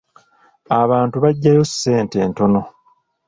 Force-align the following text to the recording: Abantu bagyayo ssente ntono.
Abantu 0.81 1.15
bagyayo 1.23 1.61
ssente 1.69 2.17
ntono. 2.31 2.61